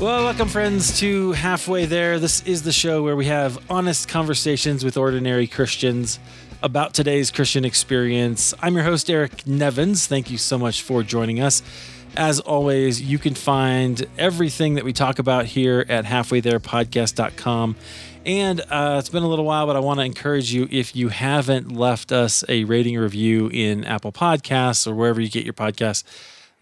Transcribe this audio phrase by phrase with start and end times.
[0.00, 2.18] Well, welcome, friends, to Halfway There.
[2.18, 6.18] This is the show where we have honest conversations with ordinary Christians
[6.62, 8.54] about today's Christian experience.
[8.62, 10.06] I'm your host, Eric Nevins.
[10.06, 11.62] Thank you so much for joining us.
[12.16, 17.76] As always, you can find everything that we talk about here at halfwaytherepodcast.com.
[18.24, 21.10] And uh, it's been a little while, but I want to encourage you if you
[21.10, 26.04] haven't left us a rating review in Apple Podcasts or wherever you get your podcasts,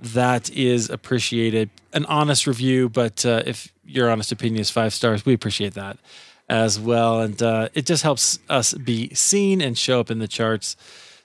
[0.01, 1.71] that is appreciated.
[1.93, 5.99] An honest review, but uh, if your honest opinion is five stars, we appreciate that
[6.49, 7.21] as well.
[7.21, 10.77] And uh, it just helps us be seen and show up in the charts.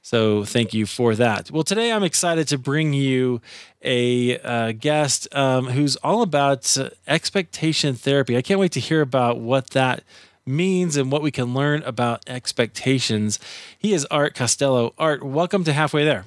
[0.01, 1.49] So thank you for that.
[1.49, 3.41] Well, today I'm excited to bring you
[3.81, 8.35] a uh, guest um, who's all about uh, expectation therapy.
[8.35, 10.03] I can't wait to hear about what that
[10.45, 13.39] means and what we can learn about expectations.
[13.77, 14.93] He is Art Costello.
[14.97, 16.25] Art, welcome to Halfway There.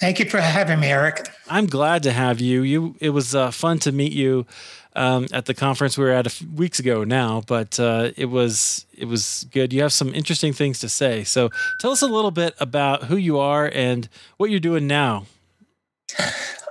[0.00, 1.28] Thank you for having me, Eric.
[1.48, 2.62] I'm glad to have you.
[2.62, 4.46] You, it was uh, fun to meet you
[4.94, 8.26] um, at the conference we were at a few weeks ago now, but uh, it
[8.26, 9.72] was it was good.
[9.72, 11.24] You have some interesting things to say.
[11.24, 11.50] So
[11.80, 15.26] tell us a little bit about who you are and what you're doing now.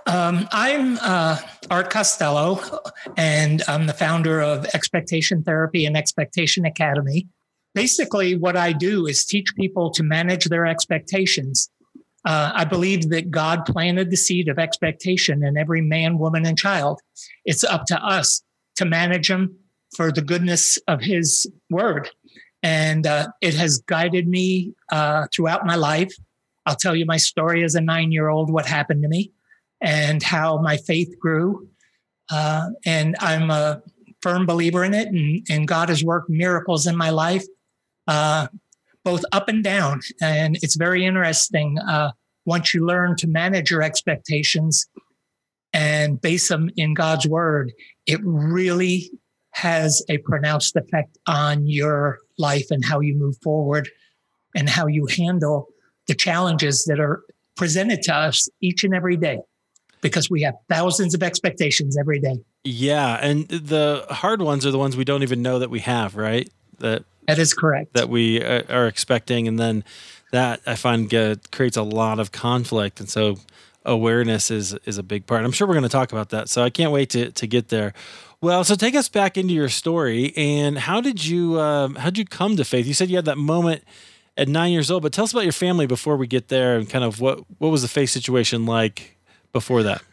[0.05, 1.37] Um, I'm uh,
[1.69, 2.61] Art Costello,
[3.17, 7.27] and I'm the founder of Expectation Therapy and Expectation Academy.
[7.73, 11.69] Basically, what I do is teach people to manage their expectations
[12.27, 16.57] uh, I believe that God planted the seed of expectation in every man, woman, and
[16.57, 16.99] child.
[17.45, 18.41] It's up to us
[18.75, 19.55] to manage them
[19.95, 22.09] for the goodness of His word.
[22.61, 26.13] And uh, it has guided me uh, throughout my life.
[26.65, 29.31] I'll tell you my story as a nine year old, what happened to me,
[29.79, 31.69] and how my faith grew.
[32.29, 33.81] Uh, and I'm a
[34.21, 37.45] firm believer in it, and, and God has worked miracles in my life.
[38.05, 38.47] Uh,
[39.07, 40.01] both up and down.
[40.21, 41.79] And it's very interesting.
[41.79, 42.11] Uh,
[42.47, 44.87] once you learn to manage your expectations
[45.73, 47.73] and base them in God's word,
[48.07, 49.11] it really
[49.51, 53.89] has a pronounced effect on your life and how you move forward
[54.55, 55.67] and how you handle
[56.07, 57.21] the challenges that are
[57.57, 59.39] presented to us each and every day
[59.99, 62.37] because we have thousands of expectations every day.
[62.63, 66.15] Yeah, and the hard ones are the ones we don't even know that we have,
[66.15, 66.49] right?
[66.79, 67.93] That that is correct.
[67.93, 69.83] That we uh, are expecting, and then
[70.31, 71.09] that I find
[71.51, 73.37] creates a lot of conflict, and so
[73.85, 75.43] awareness is is a big part.
[75.43, 77.69] I'm sure we're going to talk about that, so I can't wait to to get
[77.69, 77.93] there.
[78.39, 82.19] Well, so take us back into your story, and how did you um, how did
[82.19, 82.85] you come to faith?
[82.85, 83.83] You said you had that moment
[84.35, 86.89] at nine years old, but tell us about your family before we get there, and
[86.89, 89.17] kind of what what was the faith situation like
[89.53, 90.03] before that.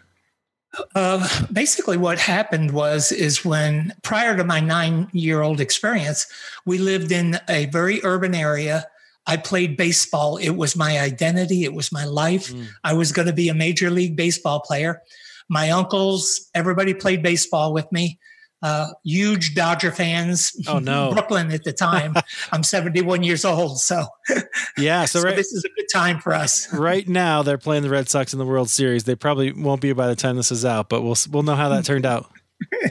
[0.94, 6.26] Uh, basically, what happened was is when prior to my nine year old experience,
[6.64, 8.86] we lived in a very urban area.
[9.26, 10.36] I played baseball.
[10.36, 11.64] It was my identity.
[11.64, 12.52] It was my life.
[12.52, 12.66] Mm.
[12.82, 15.00] I was going to be a major league baseball player.
[15.48, 18.18] My uncles, everybody played baseball with me
[18.64, 20.52] uh, huge Dodger fans.
[20.66, 22.14] Oh no, Brooklyn at the time.
[22.52, 24.06] I'm 71 years old, so
[24.78, 25.04] yeah.
[25.04, 26.72] So, so right, this is a good time for us.
[26.72, 29.04] right now, they're playing the Red Sox in the World Series.
[29.04, 31.68] They probably won't be by the time this is out, but we'll we'll know how
[31.68, 32.30] that turned out.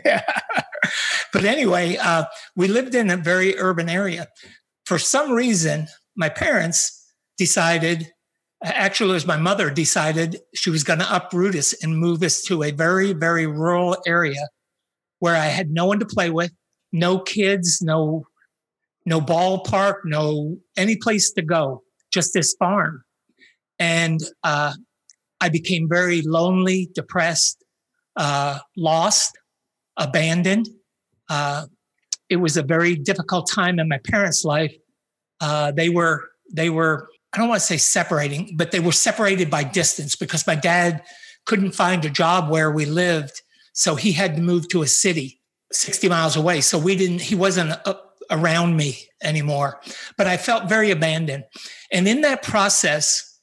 [0.05, 0.21] yeah.
[1.33, 4.27] But anyway, uh, we lived in a very urban area.
[4.85, 8.11] For some reason, my parents decided.
[8.63, 12.41] Actually, it was my mother decided she was going to uproot us and move us
[12.43, 14.47] to a very, very rural area
[15.19, 16.51] where I had no one to play with,
[16.91, 18.25] no kids, no
[19.05, 23.03] no ballpark, no any place to go, just this farm.
[23.79, 24.73] And uh,
[25.41, 27.63] I became very lonely, depressed,
[28.15, 29.37] uh, lost,
[29.97, 30.69] abandoned.
[31.29, 31.65] Uh,
[32.29, 34.73] it was a very difficult time in my parents' life.
[35.43, 39.49] Uh, they were they were I don't want to say separating, but they were separated
[39.49, 41.03] by distance because my dad
[41.45, 43.41] couldn't find a job where we lived
[43.73, 45.41] so he had to move to a city
[45.71, 46.61] 60 miles away.
[46.61, 47.73] So we didn't, he wasn't
[48.29, 49.81] around me anymore.
[50.17, 51.45] But I felt very abandoned.
[51.91, 53.39] And in that process,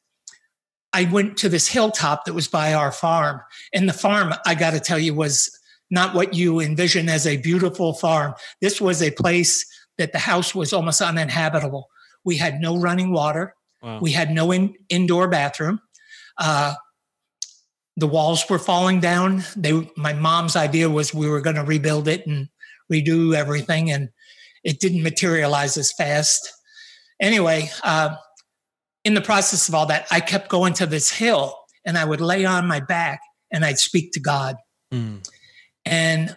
[0.93, 3.41] I went to this hilltop that was by our farm.
[3.75, 5.51] And the farm, I got to tell you, was
[5.91, 8.35] not what you envision as a beautiful farm.
[8.61, 9.67] This was a place
[9.99, 11.89] that the house was almost uninhabitable.
[12.25, 13.55] We had no running water.
[13.83, 14.01] Wow.
[14.01, 15.81] We had no in, indoor bathroom.
[16.37, 16.75] Uh,
[17.97, 19.45] the walls were falling down.
[19.57, 22.49] They, my mom's idea was we were going to rebuild it and
[22.93, 24.11] redo everything, and
[24.65, 26.53] it didn't materialize as fast.
[27.21, 28.17] Anyway, uh,
[29.05, 32.21] in the process of all that, I kept going to this hill, and I would
[32.21, 33.21] lay on my back
[33.51, 34.57] and I'd speak to God.
[34.93, 35.29] Mm.
[35.85, 36.37] And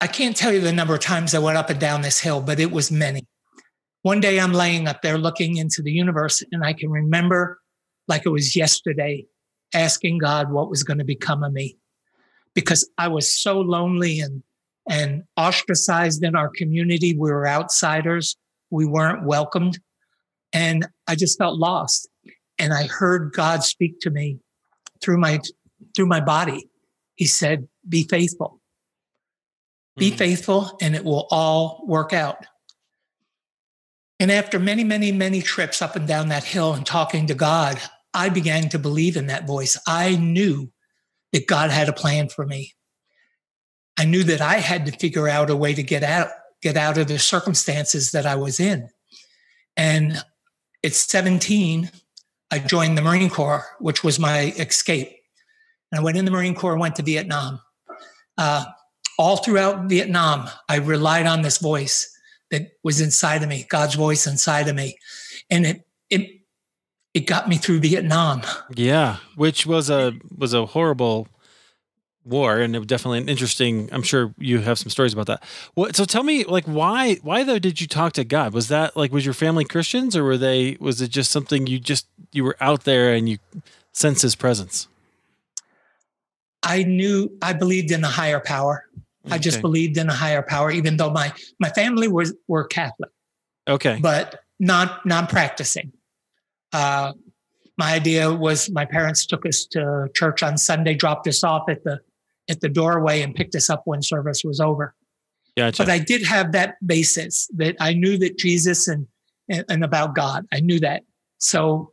[0.00, 2.40] I can't tell you the number of times I went up and down this hill,
[2.40, 3.26] but it was many.
[4.08, 7.60] One day I'm laying up there looking into the universe, and I can remember
[8.06, 9.26] like it was yesterday
[9.74, 11.76] asking God what was going to become of me.
[12.54, 14.42] because I was so lonely and
[14.88, 17.12] and ostracized in our community.
[17.12, 18.34] We were outsiders.
[18.70, 19.78] We weren't welcomed.
[20.54, 22.08] And I just felt lost.
[22.58, 24.38] And I heard God speak to me
[25.02, 25.38] through my
[25.94, 26.70] through my body.
[27.16, 28.58] He said, be faithful.
[29.98, 30.16] Be mm-hmm.
[30.16, 32.46] faithful and it will all work out.
[34.20, 37.80] And after many, many, many trips up and down that hill and talking to God,
[38.12, 39.78] I began to believe in that voice.
[39.86, 40.72] I knew
[41.32, 42.74] that God had a plan for me.
[43.96, 46.28] I knew that I had to figure out a way to get out,
[46.62, 48.88] get out of the circumstances that I was in.
[49.76, 50.22] And
[50.84, 51.90] at 17,
[52.50, 55.14] I joined the Marine Corps, which was my escape.
[55.92, 57.60] And I went in the Marine Corps, went to Vietnam.
[58.36, 58.64] Uh,
[59.18, 62.17] all throughout Vietnam, I relied on this voice
[62.50, 64.98] that was inside of me, God's voice inside of me.
[65.50, 66.40] And it, it,
[67.14, 68.42] it got me through Vietnam.
[68.74, 71.28] Yeah, which was a was a horrible
[72.28, 75.42] war and it was definitely an interesting i'm sure you have some stories about that
[75.74, 78.96] well so tell me like why why though did you talk to god was that
[78.96, 82.44] like was your family christians or were they was it just something you just you
[82.44, 83.38] were out there and you
[83.92, 84.88] sense his presence
[86.62, 88.84] i knew i believed in a higher power
[89.28, 89.36] okay.
[89.36, 93.10] i just believed in a higher power even though my my family was were catholic
[93.68, 95.92] okay but not not practicing
[96.72, 97.12] uh
[97.78, 101.84] my idea was my parents took us to church on Sunday, dropped us off at
[101.84, 102.00] the
[102.50, 104.94] at the doorway and picked us up when service was over.
[105.56, 105.84] Gotcha.
[105.84, 109.06] But I did have that basis that I knew that Jesus and
[109.48, 110.46] and, and about God.
[110.52, 111.04] I knew that.
[111.38, 111.92] So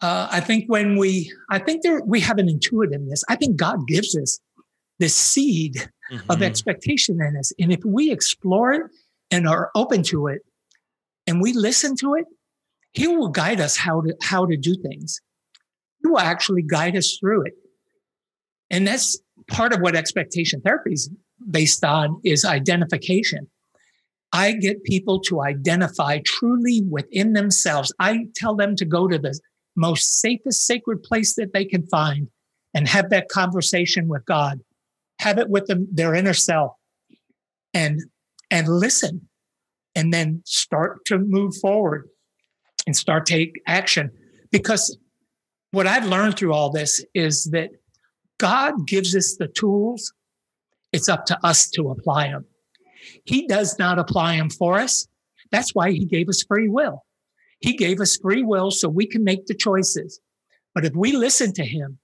[0.00, 3.22] uh, I think when we, I think there we have an intuitiveness.
[3.28, 4.40] I think God gives us
[4.98, 5.74] this seed
[6.10, 6.30] mm-hmm.
[6.30, 8.82] of expectation in us, and if we explore it
[9.30, 10.42] and are open to it,
[11.26, 12.24] and we listen to it,
[12.92, 15.20] He will guide us how to how to do things.
[16.02, 17.54] He will actually guide us through it,
[18.70, 19.18] and that's
[19.48, 21.10] part of what expectation therapy is
[21.50, 23.48] based on is identification.
[24.32, 27.92] I get people to identify truly within themselves.
[27.98, 29.38] I tell them to go to the
[29.74, 32.28] most safest sacred place that they can find
[32.74, 34.60] and have that conversation with God.
[35.20, 36.72] Have it with them, their inner self
[37.74, 38.00] and
[38.50, 39.28] and listen
[39.94, 42.08] and then start to move forward
[42.86, 44.10] and start take action
[44.50, 44.96] because
[45.70, 47.70] what I've learned through all this is that
[48.38, 50.12] God gives us the tools.
[50.92, 52.46] It's up to us to apply them.
[53.24, 55.06] He does not apply them for us.
[55.50, 57.04] That's why he gave us free will.
[57.60, 60.20] He gave us free will so we can make the choices.
[60.74, 61.98] But if we listen to him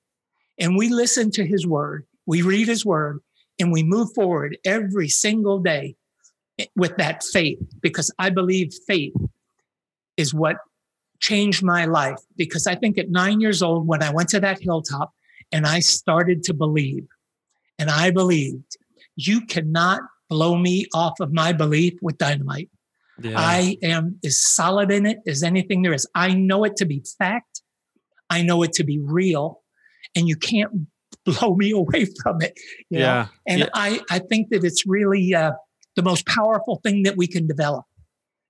[0.58, 3.21] and we listen to his word, we read his word
[3.59, 5.97] and we move forward every single day
[6.76, 9.15] with that faith, because I believe faith
[10.17, 10.56] is what
[11.21, 12.19] changed my life.
[12.37, 15.12] Because I think at nine years old, when I went to that hilltop,
[15.53, 17.06] and I started to believe.
[17.79, 18.76] And I believed
[19.15, 22.71] you cannot blow me off of my belief with dynamite.
[23.23, 23.35] Yeah.
[23.37, 26.09] I am as solid in it as anything there is.
[26.15, 27.62] I know it to be fact.
[28.31, 29.61] I know it to be real,
[30.17, 30.87] and you can't
[31.25, 32.59] blow me away from it.
[32.91, 33.00] yeah.
[33.00, 33.29] Know?
[33.49, 33.69] And yeah.
[33.75, 35.52] I, I think that it's really uh,
[35.97, 37.85] the most powerful thing that we can develop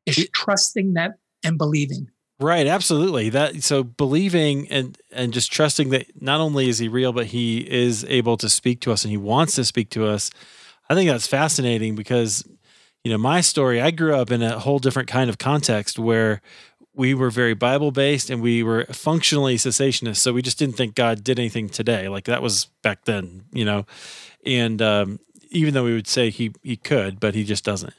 [0.06, 1.12] is trusting that
[1.44, 2.08] and believing.
[2.40, 3.30] Right, absolutely.
[3.30, 7.58] That so believing and and just trusting that not only is he real but he
[7.58, 10.30] is able to speak to us and he wants to speak to us.
[10.90, 12.44] I think that's fascinating because
[13.04, 16.40] you know, my story, I grew up in a whole different kind of context where
[16.94, 20.18] we were very Bible based and we were functionally cessationists.
[20.18, 22.08] So we just didn't think God did anything today.
[22.08, 23.86] Like that was back then, you know.
[24.46, 25.20] And um,
[25.50, 27.94] even though we would say he he could, but he just doesn't.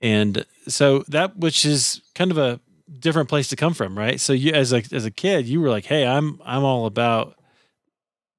[0.00, 2.60] And so that which is kind of a
[2.98, 4.20] different place to come from, right?
[4.20, 7.36] So you as a as a kid, you were like, "Hey, I'm I'm all about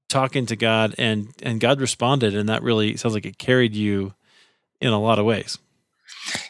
[0.09, 4.13] talking to God," and and God responded, and that really sounds like it carried you
[4.81, 5.57] in a lot of ways.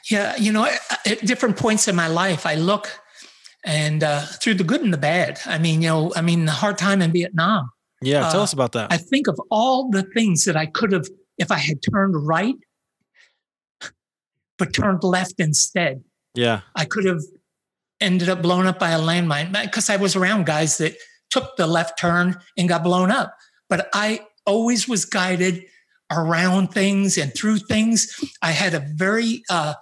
[0.10, 0.68] Yeah, you know,
[1.06, 3.00] at different points in my life, I look
[3.64, 5.40] and uh, through the good and the bad.
[5.46, 7.70] I mean, you know, I mean, the hard time in Vietnam.
[8.02, 8.92] Yeah, tell uh, us about that.
[8.92, 12.56] I think of all the things that I could have, if I had turned right,
[14.58, 16.04] but turned left instead.
[16.36, 17.22] Yeah, I could have
[18.02, 20.96] ended up blown up by a landmine because I was around guys that
[21.30, 23.34] took the left turn and got blown up.
[23.70, 25.64] But I always was guided
[26.12, 28.14] around things and through things.
[28.42, 29.76] I had a very uh,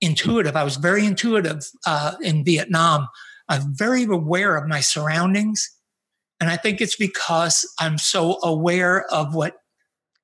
[0.00, 3.08] intuitive, I was very intuitive uh, in Vietnam.
[3.48, 5.68] I'm very aware of my surroundings.
[6.40, 9.56] And I think it's because I'm so aware of what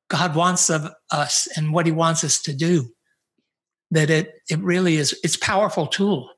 [0.08, 2.90] God wants of us and what he wants us to do
[3.90, 6.30] that it, it really is, it's powerful tool.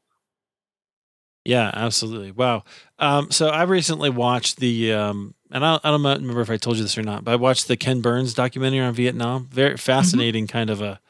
[1.45, 2.33] Yeah, absolutely.
[2.33, 2.65] Wow.
[2.99, 6.77] Um, so I recently watched the um, and I, I don't remember if I told
[6.77, 9.47] you this or not, but I watched the Ken Burns documentary on Vietnam.
[9.51, 9.77] Very Mm-hmm.
[9.77, 11.01] fascinating kind of a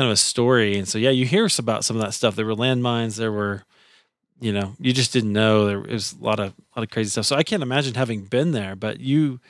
[0.00, 0.78] kind of a story.
[0.78, 2.34] And so yeah, you hear about some of that stuff.
[2.34, 3.18] There were landmines.
[3.18, 3.64] There were,
[4.40, 7.10] you know, you just didn't know there was a lot of a lot of crazy
[7.10, 7.26] stuff.
[7.26, 8.74] So I can't imagine having been there.
[8.74, 9.40] But you,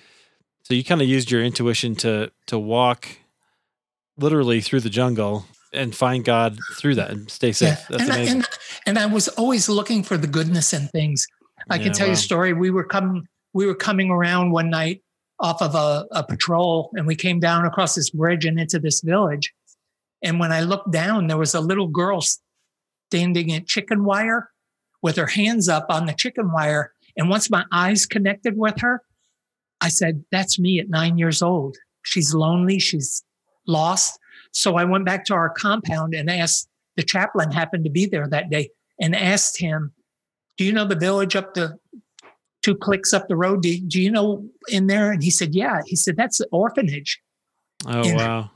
[0.65, 3.07] so you kind of used your intuition to to walk
[4.19, 7.87] literally through the jungle and find God through that and stay safe.
[7.89, 8.49] That's and, I, and,
[8.87, 11.29] and I was always looking for the goodness in things.
[11.71, 12.55] I Yeah, can tell you a story.
[12.55, 15.01] We were coming, we were coming around one night
[15.39, 19.01] off of a, a patrol, and we came down across this bridge and into this
[19.01, 19.53] village.
[20.23, 22.23] And when I looked down, there was a little girl
[23.11, 24.51] standing at chicken wire
[25.03, 26.93] with her hands up on the chicken wire.
[27.17, 29.03] And once my eyes connected with her,
[29.81, 31.77] I said, "That's me at nine years old.
[32.03, 32.79] She's lonely.
[32.79, 33.25] She's
[33.67, 34.19] lost."
[34.53, 38.29] So I went back to our compound and asked the chaplain happened to be there
[38.29, 39.93] that day and asked him,
[40.59, 41.79] Do you know the village up the
[42.63, 43.63] two clicks up the road?
[43.63, 45.11] Do, do you know in there?
[45.11, 45.81] And he said, Yeah.
[45.87, 47.21] He said, That's the orphanage.
[47.87, 48.51] oh wow.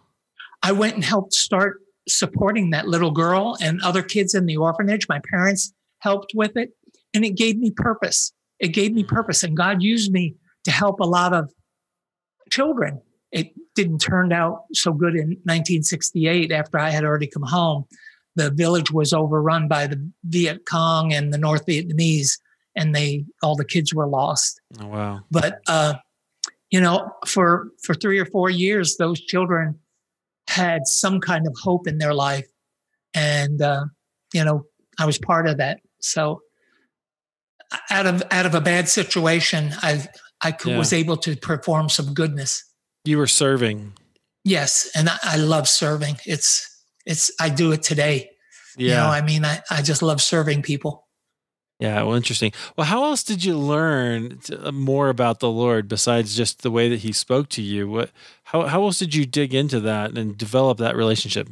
[0.64, 5.06] I went and helped start supporting that little girl and other kids in the orphanage.
[5.08, 6.70] My parents helped with it,
[7.12, 8.32] and it gave me purpose.
[8.58, 11.52] It gave me purpose, and God used me to help a lot of
[12.50, 13.00] children.
[13.30, 17.84] It didn't turn out so good in 1968 after I had already come home.
[18.36, 22.38] The village was overrun by the Viet Cong and the North Vietnamese,
[22.74, 25.20] and they all the kids were lost Oh wow.
[25.30, 25.94] but uh,
[26.70, 29.78] you know for for three or four years those children
[30.48, 32.46] had some kind of hope in their life
[33.14, 33.84] and uh,
[34.32, 34.64] you know
[34.98, 36.40] i was part of that so
[37.90, 40.06] out of out of a bad situation i
[40.42, 40.78] i could, Yeah.
[40.78, 42.62] was able to perform some goodness
[43.04, 43.94] You were serving.
[44.44, 46.70] yes and I, I love serving it's
[47.06, 48.30] it's i do it today
[48.76, 48.88] Yeah.
[48.88, 51.03] you know i mean i, I just love serving people
[51.80, 52.52] Yeah, well, interesting.
[52.76, 56.88] Well, how else did you learn uh, more about the Lord besides just the way
[56.88, 57.88] that He spoke to you?
[57.88, 58.10] What,
[58.44, 61.48] how, how else did you dig into that and develop that relationship?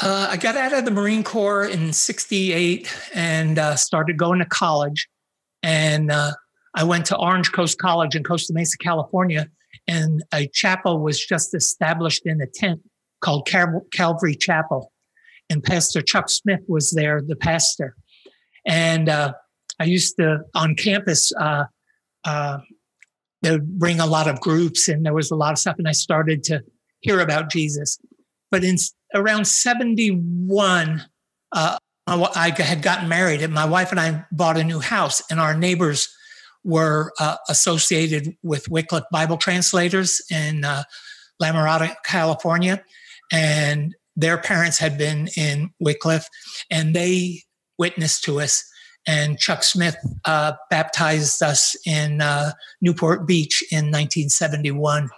[0.00, 4.46] Uh, I got out of the Marine Corps in '68 and uh, started going to
[4.46, 5.08] college.
[5.62, 6.32] And uh,
[6.74, 9.46] I went to Orange Coast College in Costa Mesa, California,
[9.86, 12.80] and a chapel was just established in a tent
[13.20, 14.90] called Cal- Calvary Chapel.
[15.50, 17.94] And Pastor Chuck Smith was there, the pastor.
[18.64, 19.32] And uh,
[19.78, 21.64] I used to, on campus, uh,
[22.24, 22.58] uh,
[23.42, 25.76] they would bring a lot of groups and there was a lot of stuff.
[25.78, 26.62] And I started to
[27.00, 27.98] hear about Jesus.
[28.50, 28.76] But in
[29.14, 31.04] around 71,
[31.52, 35.40] uh, I had gotten married and my wife and I bought a new house and
[35.40, 36.08] our neighbors
[36.64, 40.84] were uh, associated with Wycliffe Bible translators in uh,
[41.40, 42.84] La Mirada, California.
[43.32, 46.28] And their parents had been in Wycliffe
[46.70, 47.42] and they
[47.82, 48.64] witnessed to us.
[49.08, 55.10] And Chuck Smith uh, baptized us in uh, Newport Beach in 1971.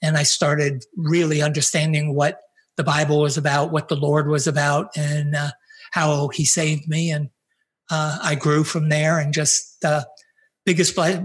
[0.00, 2.38] And I started really understanding what
[2.76, 5.50] the Bible was about, what the Lord was about, and uh,
[5.90, 7.10] how He saved me.
[7.10, 7.28] And
[7.90, 9.18] uh, I grew from there.
[9.18, 10.06] And just the
[10.64, 11.18] biggest, I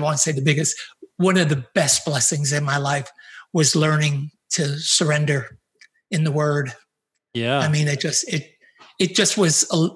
[0.00, 0.76] won't say the biggest,
[1.18, 3.08] one of the best blessings in my life
[3.52, 5.56] was learning to surrender
[6.10, 6.72] in the Word.
[7.32, 7.60] Yeah.
[7.60, 8.52] I mean, it just it
[8.98, 9.88] it just was a,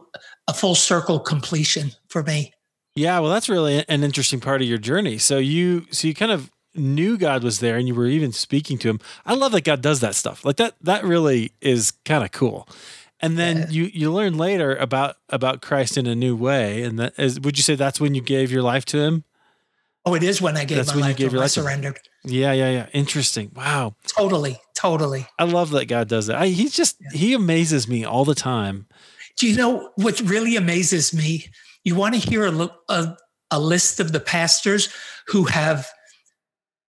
[0.49, 2.53] a full circle completion for me.
[2.95, 5.19] Yeah, well, that's really an interesting part of your journey.
[5.19, 8.79] So you, so you kind of knew God was there, and you were even speaking
[8.79, 9.01] to Him.
[9.27, 10.45] I love that God does that stuff.
[10.45, 10.75] Like that.
[10.81, 12.69] That really is kind of cool.
[13.21, 13.67] And then Yeah.
[13.71, 16.83] you you learn later about about Christ in a new way.
[16.83, 19.25] And that is, would you say that's when you gave your life to Him?
[20.05, 21.45] Oh, it is when I gave That's my when you life gave to your him.
[21.45, 21.99] I surrendered.
[22.25, 22.87] Yeah, yeah, yeah.
[22.93, 23.51] Interesting.
[23.57, 23.97] Wow.
[24.07, 25.27] Totally, totally.
[25.39, 26.37] I love that God does that.
[26.37, 28.87] I, he's just he amazes me all the time.
[29.37, 31.47] Do you know what really amazes me?
[31.85, 33.17] You want to hear a, a,
[33.51, 34.89] a list of the pastors
[35.29, 35.87] who have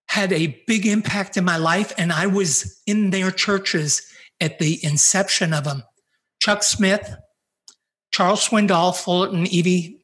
[0.09, 4.03] had a big impact in my life, and I was in their churches
[4.41, 5.83] at the inception of them.
[6.41, 7.15] Chuck Smith,
[8.13, 10.01] Charles Swindoll, Fullerton, Evie,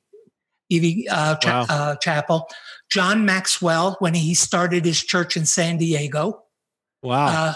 [0.68, 1.66] Evie uh, Wow.
[1.68, 2.48] uh, Chapel,
[2.90, 6.42] John Maxwell when he started his church in San Diego.
[7.02, 7.26] Wow.
[7.26, 7.54] Uh,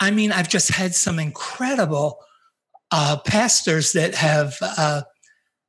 [0.00, 2.18] I mean, I've just had some incredible
[2.90, 5.02] uh, pastors that have uh,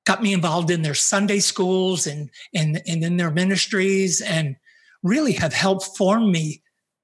[0.05, 4.55] got me involved in their Sunday schools and, and, and in their ministries and
[5.03, 6.61] really have helped form me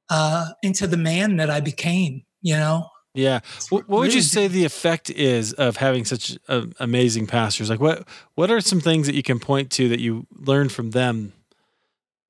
[0.09, 2.89] uh, into the man that I became, you know?
[3.17, 3.39] yeah.
[3.69, 7.69] What, what would you say the effect is of having such uh, amazing pastors?
[7.69, 10.91] Like what what are some things that you can point to that you learned from
[10.91, 11.33] them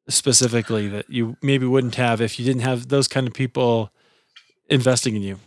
[0.08, 3.92] specifically that you maybe wouldn't have if you didn't have those kind of people
[4.70, 5.40] investing in you?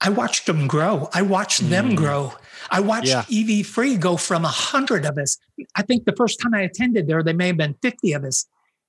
[0.00, 1.08] I watched them grow.
[1.12, 1.70] I watched mm.
[1.70, 2.32] them grow.
[2.70, 3.24] I watched yeah.
[3.32, 5.38] EV Free go from a hundred of us.
[5.74, 8.46] I think the first time I attended there, they may have been 50 of us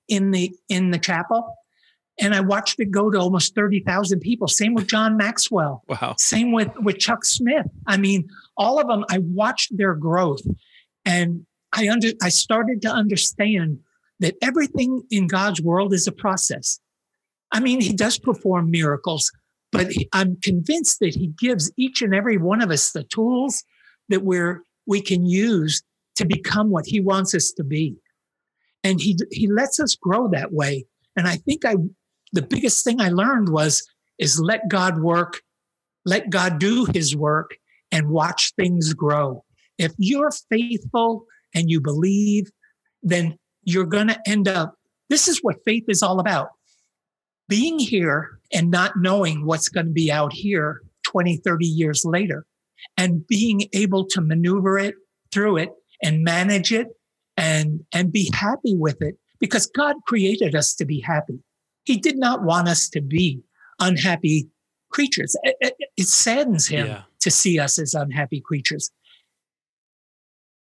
[0.08, 1.56] in the in the chapel.
[2.20, 4.46] And I watched it go to almost 30,000 people.
[4.46, 5.82] Same with John Maxwell.
[5.88, 6.16] Wow.
[6.18, 7.66] Same with, with Chuck Smith.
[7.86, 10.42] I mean, all of them, I watched their growth.
[11.06, 13.78] And I under I started to understand
[14.18, 16.78] that everything in God's world is a process.
[17.52, 19.32] I mean, he does perform miracles,
[19.72, 23.64] but I'm convinced that he gives each and every one of us the tools
[24.08, 25.82] that we're we can use
[26.16, 27.96] to become what he wants us to be.
[28.82, 30.86] And he he lets us grow that way.
[31.16, 31.76] And I think I
[32.32, 33.86] the biggest thing I learned was
[34.18, 35.40] is let God work,
[36.04, 37.56] let God do his work
[37.92, 39.44] and watch things grow.
[39.78, 42.50] If you're faithful and you believe,
[43.02, 44.74] then you're going to end up.
[45.08, 46.50] This is what faith is all about
[47.48, 52.46] being here and not knowing what's going to be out here 20, 30 years later,
[52.96, 54.94] and being able to maneuver it
[55.32, 55.70] through it
[56.02, 56.88] and manage it
[57.36, 61.38] and, and be happy with it because God created us to be happy.
[61.84, 63.42] He did not want us to be
[63.78, 64.48] unhappy
[64.90, 65.36] creatures.
[65.42, 67.02] It, it, it saddens him yeah.
[67.20, 68.90] to see us as unhappy creatures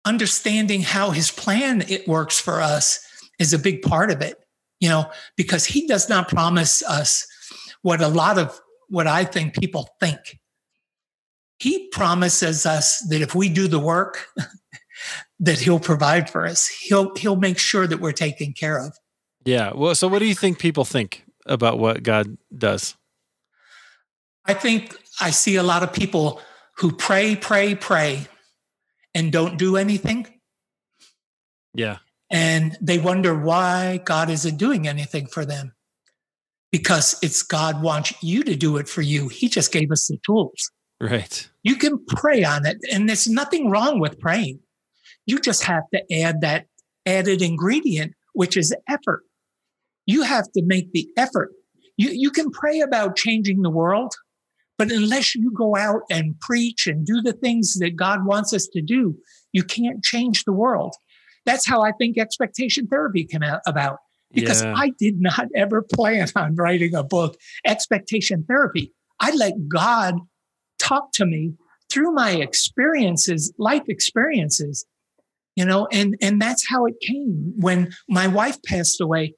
[0.04, 3.06] understanding how his plan it works for us
[3.38, 4.36] is a big part of it
[4.80, 7.26] you know because he does not promise us
[7.82, 10.38] what a lot of what i think people think
[11.58, 14.26] he promises us that if we do the work
[15.40, 18.96] that he'll provide for us he'll he'll make sure that we're taken care of
[19.44, 22.96] yeah well so what do you think people think about what god does
[24.46, 26.40] i think i see a lot of people
[26.78, 28.26] who pray pray pray
[29.14, 30.26] and don't do anything.
[31.74, 31.98] Yeah.
[32.30, 35.74] And they wonder why God isn't doing anything for them.
[36.72, 39.28] Because it's God wants you to do it for you.
[39.28, 40.70] He just gave us the tools.
[41.00, 41.48] Right.
[41.62, 44.60] You can pray on it, and there's nothing wrong with praying.
[45.26, 46.66] You just have to add that
[47.06, 49.22] added ingredient, which is effort.
[50.06, 51.52] You have to make the effort.
[51.96, 54.14] You, you can pray about changing the world,
[54.78, 58.66] but unless you go out and preach and do the things that God wants us
[58.72, 59.16] to do,
[59.52, 60.94] you can't change the world.
[61.44, 63.98] That's how I think expectation therapy came out about
[64.32, 64.74] because yeah.
[64.76, 68.92] I did not ever plan on writing a book, Expectation Therapy.
[69.20, 70.16] I let God
[70.78, 71.54] talk to me
[71.90, 74.86] through my experiences, life experiences,
[75.56, 77.52] you know, and, and that's how it came.
[77.58, 79.34] When my wife passed away,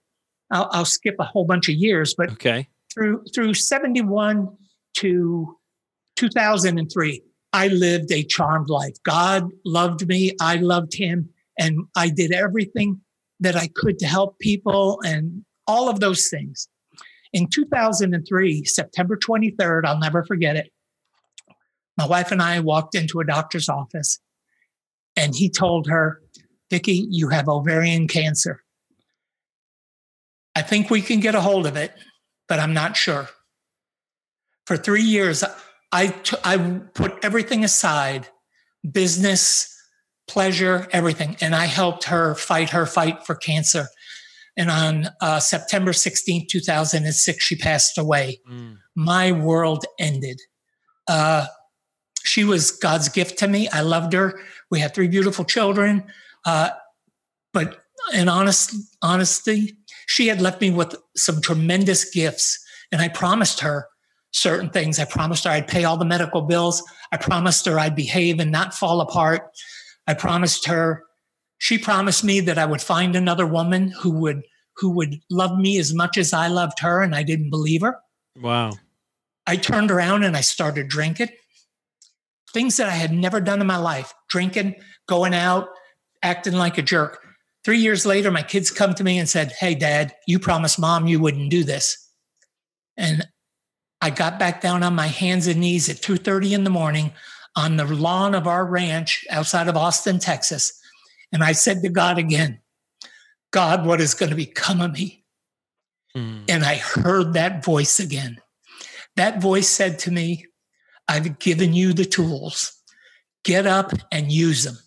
[0.50, 2.68] I'll, I'll skip a whole bunch of years, but okay.
[2.92, 4.48] through, through 71
[4.98, 5.57] to
[6.16, 8.94] 2003, I lived a charmed life.
[9.04, 10.33] God loved me.
[10.40, 11.30] I loved him.
[11.59, 13.00] And I did everything
[13.44, 16.68] that I could to help people and all of those things.
[17.33, 20.70] In 2003, September 23rd, I'll never forget it.
[21.96, 24.18] My wife and I walked into a doctor's office
[25.16, 26.20] and he told her,
[26.70, 28.62] Vicki, you have ovarian cancer.
[30.57, 31.92] I think we can get a hold of it,
[32.48, 33.28] but I'm not sure
[34.66, 35.44] for three years,
[35.92, 36.57] I, t- I
[36.94, 38.28] put everything aside
[38.90, 39.73] business,
[40.26, 41.37] pleasure, everything.
[41.40, 43.87] And I helped her fight her fight for cancer.
[44.56, 48.40] And on uh, September 16, 2006, she passed away.
[48.50, 48.78] Mm.
[48.94, 50.40] My world ended.
[51.08, 51.46] Uh,
[52.24, 53.68] she was God's gift to me.
[53.68, 54.40] I loved her.
[54.70, 56.04] We had three beautiful children.
[56.44, 56.70] Uh,
[57.52, 57.80] but
[58.12, 62.64] in honest honesty, she had left me with some tremendous gifts.
[62.92, 63.88] And I promised her
[64.32, 64.98] certain things.
[64.98, 66.82] I promised her I'd pay all the medical bills.
[67.12, 69.42] I promised her I'd behave and not fall apart.
[70.06, 71.04] I promised her,
[71.58, 74.42] she promised me that I would find another woman who would
[74.76, 78.00] who would love me as much as I loved her, and I didn't believe her.
[78.40, 78.72] Wow.
[79.46, 81.28] I turned around and I started drinking.
[82.52, 84.74] Things that I had never done in my life drinking,
[85.06, 85.68] going out,
[86.22, 87.20] acting like a jerk.
[87.64, 91.06] Three years later, my kids come to me and said, Hey, dad, you promised mom
[91.06, 91.96] you wouldn't do this.
[92.96, 93.26] And
[94.00, 97.12] I got back down on my hands and knees at 2:30 in the morning
[97.56, 100.78] on the lawn of our ranch outside of Austin, Texas.
[101.32, 102.60] And I said to God again,
[103.52, 105.24] God, what is going to become of me?
[106.16, 106.44] Mm.
[106.48, 108.38] And I heard that voice again.
[109.16, 110.46] That voice said to me,
[111.06, 112.76] I've given you the tools.
[113.44, 114.78] Get up and use them.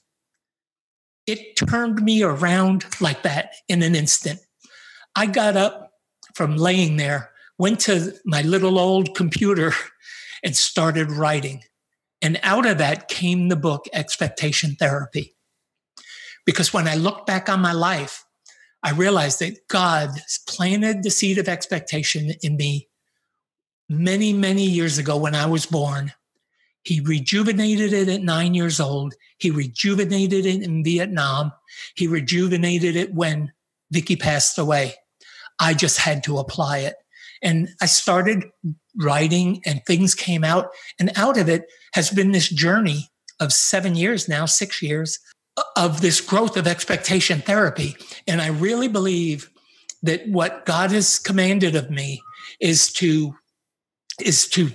[1.25, 4.39] It turned me around like that in an instant.
[5.15, 5.91] I got up
[6.33, 9.73] from laying there went to my little old computer
[10.43, 11.63] and started writing.
[12.21, 15.35] And out of that came the book Expectation Therapy.
[16.45, 18.25] Because when I look back on my life,
[18.83, 20.11] I realized that God
[20.47, 22.87] planted the seed of expectation in me
[23.89, 26.13] many, many years ago when I was born.
[26.83, 29.13] He rejuvenated it at nine years old.
[29.39, 31.51] He rejuvenated it in Vietnam.
[31.95, 33.51] He rejuvenated it when
[33.91, 34.95] Vicky passed away.
[35.59, 36.95] I just had to apply it.
[37.41, 38.45] And I started
[38.97, 40.69] writing and things came out.
[40.99, 45.19] And out of it has been this journey of seven years now, six years
[45.75, 47.95] of this growth of expectation therapy.
[48.27, 49.49] And I really believe
[50.03, 52.21] that what God has commanded of me
[52.59, 53.35] is to
[54.19, 54.71] is to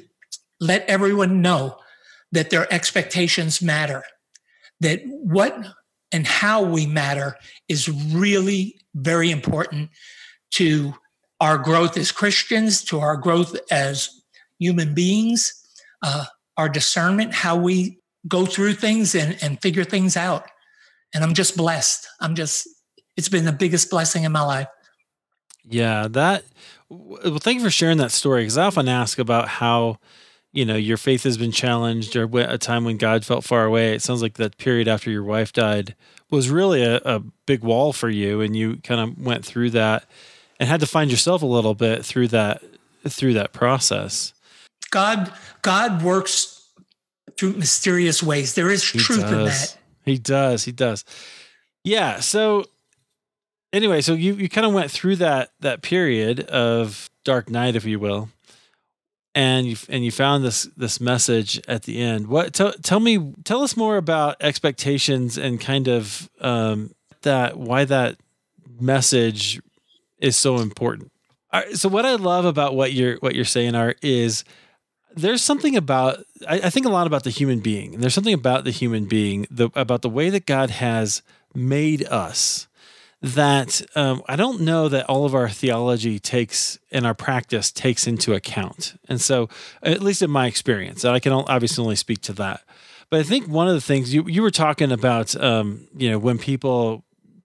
[0.60, 1.76] let everyone know
[2.30, 4.04] that their expectations matter.
[4.80, 5.56] That what
[6.12, 7.36] and how we matter
[7.68, 9.90] is really very important
[10.52, 10.94] to
[11.42, 14.22] our growth as Christians, to our growth as
[14.60, 15.52] human beings,
[16.00, 16.24] uh,
[16.56, 20.46] our discernment, how we go through things and, and figure things out.
[21.12, 22.06] And I'm just blessed.
[22.20, 22.68] I'm just,
[23.16, 24.68] it's been the biggest blessing in my life.
[25.64, 26.44] Yeah, that,
[26.88, 29.98] well, thank you for sharing that story because I often ask about how,
[30.52, 33.94] you know, your faith has been challenged or a time when God felt far away.
[33.94, 35.96] It sounds like that period after your wife died
[36.30, 40.04] was really a, a big wall for you and you kind of went through that
[40.60, 42.62] and had to find yourself a little bit through that
[43.08, 44.32] through that process.
[44.90, 46.68] God God works
[47.36, 48.54] through mysterious ways.
[48.54, 49.32] There is he truth does.
[49.32, 49.78] in that.
[50.04, 50.64] He does.
[50.64, 51.04] He does.
[51.84, 52.20] Yeah.
[52.20, 52.64] So
[53.72, 57.84] anyway, so you you kind of went through that that period of dark night, if
[57.84, 58.28] you will,
[59.34, 62.28] and you and you found this this message at the end.
[62.28, 67.84] What tell tell me tell us more about expectations and kind of um, that why
[67.84, 68.16] that
[68.80, 69.60] message
[70.22, 71.12] is so important.
[71.74, 74.44] so what I love about what you're what you're saying are is
[75.14, 77.94] there's something about I, I, think a lot about the human being.
[77.94, 81.20] And there's something about the human being, the, about the way that God has
[81.54, 82.66] made us
[83.20, 88.06] that um, I don't know that all of our theology takes and our practice takes
[88.06, 88.98] into account.
[89.08, 89.48] And so,
[89.82, 92.62] at least in my experience, and I can obviously only speak to that.
[93.10, 96.18] But I think one of the things you you were talking about, um, you know,
[96.18, 97.04] when people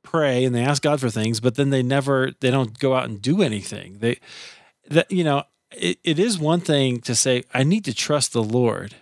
[0.10, 3.06] pray and they ask God for things, but then they never they don't go out
[3.06, 3.98] and do anything.
[4.00, 4.20] They
[4.90, 8.44] that you know it, it is one thing to say, I need to trust the
[8.44, 8.96] Lord.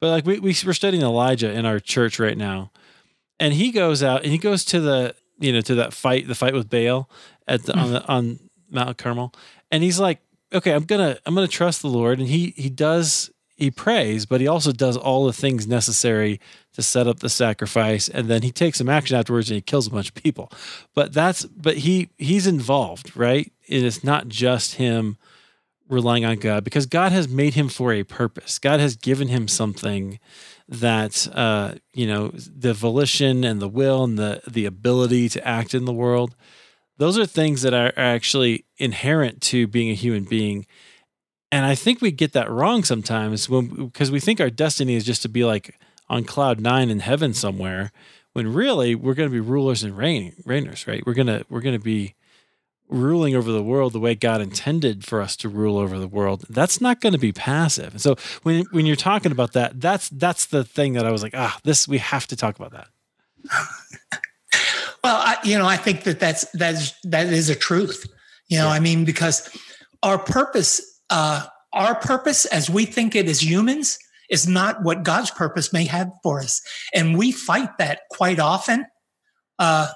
[0.00, 2.70] But like we, we we're studying Elijah in our church right now.
[3.38, 6.34] And he goes out and he goes to the, you know, to that fight, the
[6.34, 7.08] fight with Baal
[7.48, 7.78] at the, hmm.
[7.78, 9.32] on the, on Mount Carmel.
[9.70, 10.20] And he's like,
[10.52, 12.18] okay, I'm gonna I'm gonna trust the Lord.
[12.18, 16.40] And he he does he prays, but he also does all the things necessary
[16.72, 19.86] to set up the sacrifice, and then he takes some action afterwards and he kills
[19.86, 20.50] a bunch of people.
[20.94, 23.52] But that's but he he's involved, right?
[23.68, 25.18] It is not just him
[25.88, 28.58] relying on God because God has made him for a purpose.
[28.58, 30.18] God has given him something
[30.68, 35.74] that uh, you know the volition and the will and the the ability to act
[35.74, 36.34] in the world.
[36.96, 40.66] Those are things that are actually inherent to being a human being.
[41.52, 45.22] And I think we get that wrong sometimes because we think our destiny is just
[45.22, 47.92] to be like on cloud nine in heaven somewhere,
[48.32, 51.04] when really we're going to be rulers and reign, reigners, right?
[51.04, 52.14] We're gonna we're gonna be
[52.90, 56.44] ruling over the world the way God intended for us to rule over the world,
[56.50, 57.92] that's not going to be passive.
[57.92, 61.22] And so when when you're talking about that, that's that's the thing that I was
[61.22, 62.88] like, ah, this we have to talk about that.
[65.04, 68.06] well, I, you know, I think that that's that's that is a truth.
[68.48, 68.72] You know, yeah.
[68.72, 69.56] I mean, because
[70.02, 73.98] our purpose, uh, our purpose as we think it as humans,
[74.30, 76.60] is not what God's purpose may have for us,
[76.94, 78.86] and we fight that quite often.
[79.58, 79.88] Uh,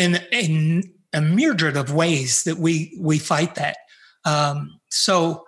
[0.00, 3.76] in in a myriad of ways that we we fight that.
[4.24, 5.44] Um, so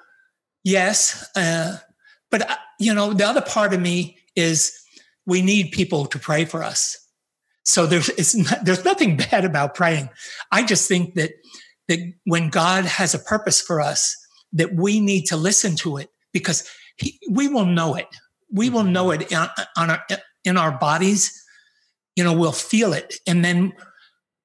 [0.63, 1.79] yes, uh,
[2.31, 4.73] but uh, you know the other part of me is
[5.27, 6.99] we need people to pray for us.
[7.65, 10.11] So there's not, there's nothing bad about praying.
[10.51, 11.31] I just think that
[11.89, 14.17] that when God has a purpose for us,
[14.53, 18.09] that we need to listen to it because he, we will know it.
[18.51, 20.03] We will know it in, on our,
[20.45, 21.33] in our bodies.
[22.17, 23.73] You know, we'll feel it, and then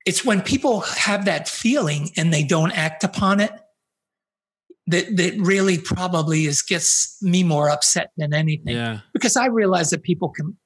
[0.06, 3.52] it's when people have that feeling and they don't act upon it
[4.88, 8.76] that that really probably is gets me more upset than anything.
[8.76, 9.02] Yeah.
[9.14, 10.58] Because I realize that people can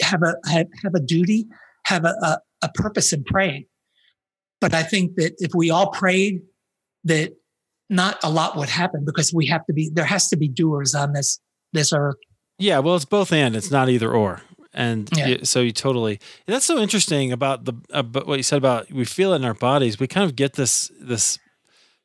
[0.00, 1.46] have a have, have a duty,
[1.86, 3.66] have a, a, a purpose in praying.
[4.60, 6.42] But I think that if we all prayed,
[7.04, 7.32] that
[7.92, 10.94] not a lot would happen because we have to be there has to be doers
[10.94, 11.40] on this
[11.72, 12.16] this earth.
[12.58, 13.56] Yeah, well, it's both and.
[13.56, 14.42] It's not either or
[14.74, 15.26] and yeah.
[15.26, 19.04] you, so you totally that's so interesting about the about what you said about we
[19.04, 21.38] feel it in our bodies we kind of get this this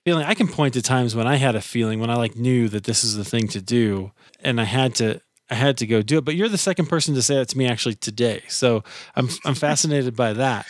[0.03, 2.67] feeling i can point to times when i had a feeling when i like knew
[2.67, 6.01] that this is the thing to do and i had to i had to go
[6.01, 8.83] do it but you're the second person to say that to me actually today so
[9.15, 10.65] i'm i'm fascinated by that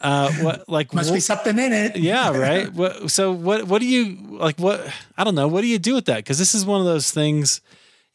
[0.00, 1.96] Uh, what like must what, be something in it?
[1.96, 2.72] yeah, right.
[2.72, 4.58] What, so what what do you like?
[4.58, 5.48] What I don't know.
[5.48, 6.16] What do you do with that?
[6.18, 7.60] Because this is one of those things.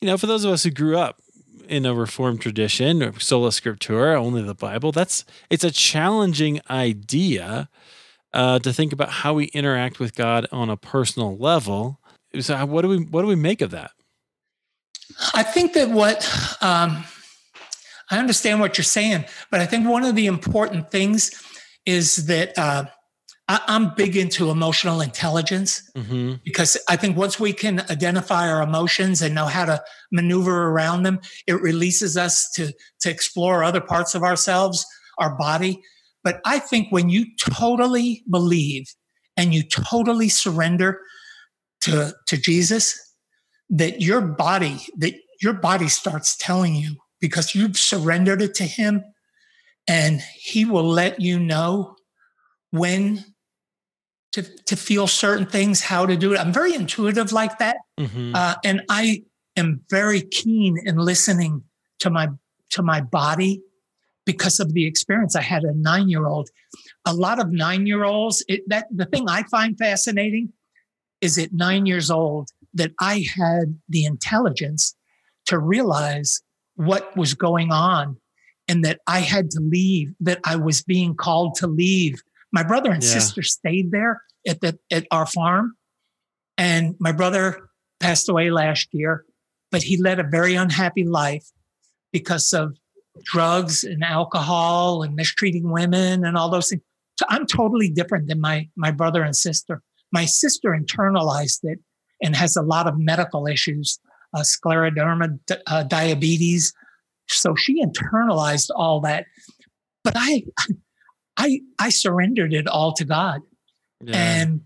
[0.02, 1.22] You know, for those of us who grew up
[1.68, 4.92] in a reformed tradition or sola scriptura, only the Bible.
[4.92, 7.70] That's it's a challenging idea
[8.34, 12.00] uh, to think about how we interact with God on a personal level.
[12.40, 13.92] So, what do we what do we make of that?
[15.34, 16.26] I think that what
[16.62, 17.04] um,
[18.12, 21.32] I understand what you're saying, but I think one of the important things
[21.86, 22.86] is that uh,
[23.48, 26.36] I, am big into emotional intelligence mm-hmm.
[26.44, 31.04] because I think once we can identify our emotions and know how to maneuver around
[31.04, 34.86] them, it releases us to to explore other parts of ourselves,
[35.20, 35.82] our body.
[36.24, 38.86] But I think when you totally believe
[39.38, 41.00] and you totally surrender
[41.82, 43.00] to to Jesus,
[43.70, 49.04] that your body that your body starts telling you because you've surrendered it to Him,
[49.88, 51.96] and He will let you know
[52.72, 53.24] when
[54.34, 56.40] to to feel certain things, how to do it.
[56.40, 58.36] I'm very intuitive like that, mm-hmm.
[58.36, 59.24] uh, and I
[59.56, 61.64] am very keen in listening
[62.00, 62.28] to my
[62.72, 63.62] to my body
[64.26, 65.36] because of the experience.
[65.36, 66.50] I had a nine year old.
[67.06, 68.44] A lot of nine year olds.
[68.68, 70.52] That the thing I find fascinating
[71.22, 74.96] is at nine years old that I had the intelligence
[75.46, 76.42] to realize
[76.76, 78.18] what was going on
[78.68, 82.22] and that I had to leave, that I was being called to leave
[82.56, 83.10] my brother and yeah.
[83.10, 85.76] sister stayed there at the at our farm,
[86.58, 89.26] and my brother passed away last year,
[89.72, 91.46] but he led a very unhappy life
[92.14, 92.78] because of
[93.24, 96.82] drugs and alcohol and mistreating women and all those things.
[97.20, 99.82] So I'm totally different than my my brother and sister.
[100.14, 101.80] My sister internalized it
[102.22, 104.00] and has a lot of medical issues,
[104.34, 106.74] uh, scleroderma, uh, diabetes.
[107.28, 109.26] So she internalized all that.
[110.04, 110.44] But I,
[111.38, 113.42] I I surrendered it all to God.
[114.02, 114.16] Yeah.
[114.16, 114.62] And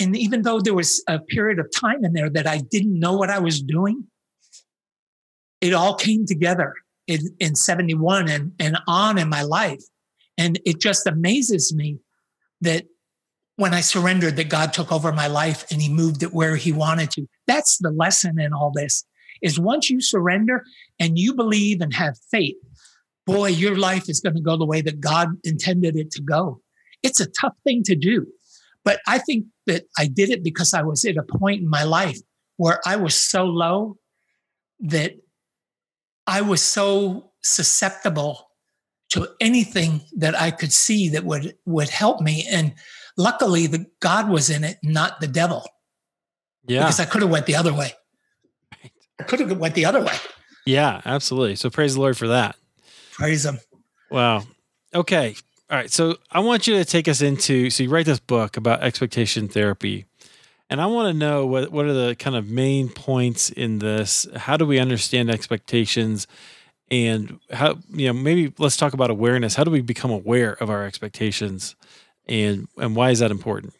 [0.00, 3.16] and even though there was a period of time in there that I didn't know
[3.16, 4.04] what I was doing,
[5.60, 6.74] it all came together
[7.06, 9.82] in, in 71 and, and on in my life.
[10.36, 11.98] And it just amazes me
[12.60, 12.84] that
[13.56, 16.72] when I surrendered, that God took over my life and he moved it where he
[16.72, 17.26] wanted to.
[17.46, 19.04] That's the lesson in all this
[19.42, 20.64] is once you surrender
[20.98, 22.56] and you believe and have faith,
[23.26, 26.60] boy, your life is going to go the way that God intended it to go.
[27.02, 28.26] It's a tough thing to do.
[28.84, 31.84] But I think that I did it because I was at a point in my
[31.84, 32.18] life
[32.56, 33.96] where I was so low
[34.80, 35.14] that
[36.26, 38.50] I was so susceptible
[39.10, 42.46] to anything that I could see that would would help me.
[42.50, 42.74] And
[43.16, 45.64] luckily, the God was in it, not the devil.
[46.66, 47.92] Yeah, because I could have went the other way.
[49.20, 50.14] I could have went the other way.
[50.66, 51.56] Yeah, absolutely.
[51.56, 52.56] So praise the Lord for that.
[53.12, 53.58] Praise Him.
[54.10, 54.44] Wow.
[54.94, 55.34] Okay.
[55.70, 55.90] All right.
[55.90, 57.70] So I want you to take us into.
[57.70, 60.04] So you write this book about expectation therapy,
[60.70, 64.26] and I want to know what what are the kind of main points in this.
[64.36, 66.26] How do we understand expectations,
[66.90, 69.54] and how you know maybe let's talk about awareness.
[69.54, 71.76] How do we become aware of our expectations,
[72.26, 73.74] and and why is that important?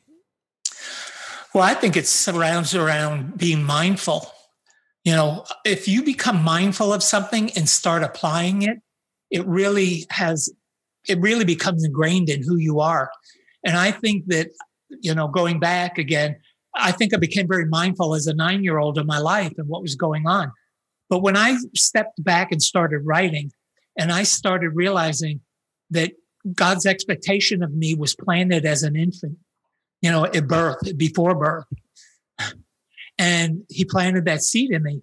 [1.54, 4.26] Well, I think it surrounds around being mindful.
[5.04, 8.78] You know, if you become mindful of something and start applying it,
[9.30, 10.50] it really has
[11.06, 13.10] it really becomes ingrained in who you are.
[13.64, 14.50] And i think that
[14.90, 16.36] you know going back again
[16.74, 19.68] i think i became very mindful as a nine year old of my life and
[19.68, 20.52] what was going on.
[21.10, 23.50] But when i stepped back and started writing
[23.98, 25.40] and i started realizing
[25.90, 26.12] that
[26.54, 29.38] god's expectation of me was planted as an infant
[30.02, 31.66] you know at birth before birth
[33.18, 35.02] and he planted that seed in me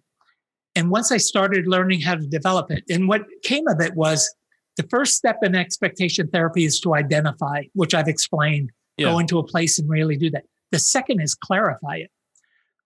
[0.76, 4.34] and once I started learning how to develop it, and what came of it was
[4.78, 9.08] the first step in expectation therapy is to identify, which I've explained, yeah.
[9.08, 10.44] go into a place and really do that.
[10.72, 12.12] The second is clarify it.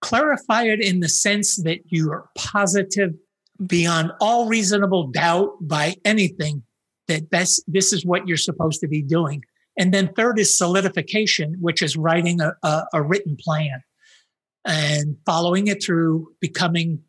[0.01, 3.13] Clarify it in the sense that you are positive
[3.65, 6.63] beyond all reasonable doubt by anything
[7.07, 9.43] that this, this is what you're supposed to be doing.
[9.77, 13.83] And then third is solidification, which is writing a, a, a written plan
[14.65, 16.99] and following it through, becoming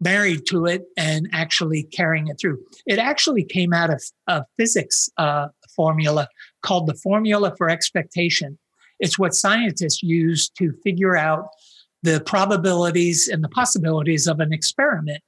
[0.00, 2.58] married to it and actually carrying it through.
[2.86, 6.28] It actually came out of a physics uh, formula
[6.62, 8.58] called the formula for expectation.
[8.98, 11.48] It's what scientists use to figure out
[12.02, 15.22] the probabilities and the possibilities of an experiment.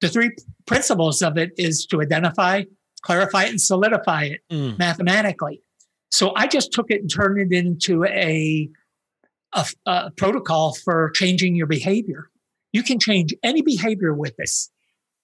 [0.00, 0.30] The three
[0.66, 2.64] principles of it is to identify,
[3.02, 4.78] clarify and solidify it mm.
[4.78, 5.62] mathematically.
[6.10, 8.68] So I just took it and turned it into a,
[9.52, 12.30] a, a protocol for changing your behavior
[12.76, 14.70] you can change any behavior with this,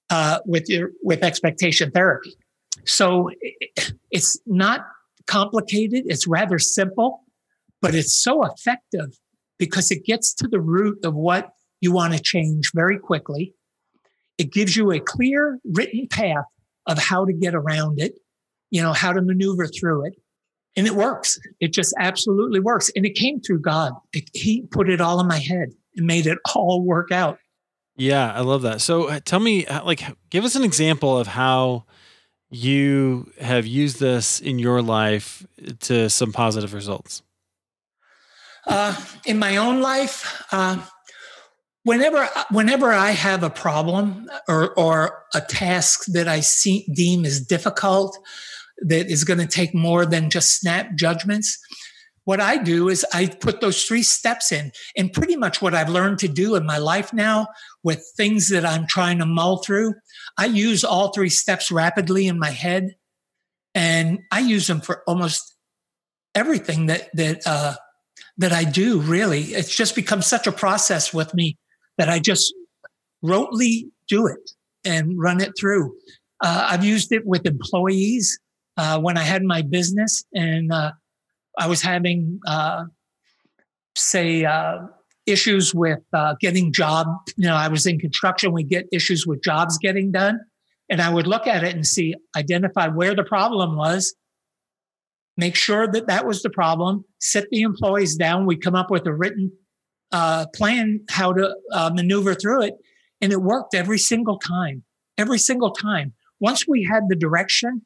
[0.09, 2.35] uh, with your with expectation therapy.
[2.87, 3.29] So
[4.11, 4.87] it's not
[5.27, 6.05] complicated.
[6.07, 7.25] It's rather simple,
[7.83, 9.19] but it's so effective
[9.59, 11.51] because it gets to the root of what
[11.83, 13.55] you want to change very quickly.
[14.39, 16.47] It gives you a clear written path
[16.87, 18.15] of how to get around it,
[18.71, 20.15] you know, how to maneuver through it.
[20.77, 21.39] And it works.
[21.61, 22.91] It just absolutely works.
[22.97, 23.93] And it came through God.
[24.13, 27.39] It, he put it all in my head and made it all work out.
[27.97, 28.81] Yeah, I love that.
[28.81, 31.85] So uh, tell me, uh, like, give us an example of how
[32.51, 35.47] you have used this in your life
[35.81, 37.23] to some positive results.
[38.67, 38.95] Uh,
[39.27, 40.79] in my own life, uh,
[41.83, 47.41] whenever whenever I have a problem or or a task that I see, deem as
[47.41, 48.17] difficult,
[48.81, 51.59] that is going to take more than just snap judgments,
[52.25, 54.71] what I do is I put those three steps in.
[54.97, 57.49] And pretty much what I've learned to do in my life now
[57.83, 59.95] with things that I'm trying to mull through,
[60.39, 62.95] I use all three steps rapidly in my head.
[63.75, 65.57] And I use them for almost
[66.35, 67.75] everything that, that, uh,
[68.37, 69.41] that I do really.
[69.41, 71.57] It's just become such a process with me
[71.99, 72.55] that I just
[73.25, 74.51] rotely do it
[74.85, 75.95] and run it through.
[76.41, 78.39] Uh, I've used it with employees
[78.77, 80.93] uh, when I had my business and uh,
[81.59, 82.85] I was having, uh,
[83.97, 84.87] say, uh,
[85.27, 87.07] issues with uh, getting job.
[87.37, 88.53] You know, I was in construction.
[88.53, 90.41] We get issues with jobs getting done,
[90.89, 94.15] and I would look at it and see, identify where the problem was,
[95.37, 98.47] make sure that that was the problem, sit the employees down.
[98.47, 99.53] We come up with a written
[100.11, 101.55] uh, plan how to
[101.95, 102.75] maneuver through it,
[103.21, 104.83] and it worked every single time.
[105.19, 106.15] Every single time.
[106.41, 107.83] Once we had the direction,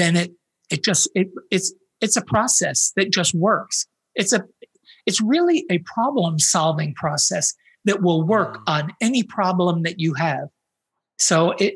[0.00, 0.32] then it
[0.70, 3.86] it just it it's it's a process that just works.
[4.14, 4.44] It's a,
[5.06, 8.62] it's really a problem solving process that will work mm.
[8.66, 10.48] on any problem that you have.
[11.18, 11.74] So it,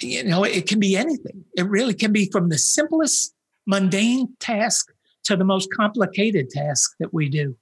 [0.00, 1.44] you know, it can be anything.
[1.56, 3.34] It really can be from the simplest
[3.66, 4.92] mundane task
[5.24, 7.56] to the most complicated task that we do.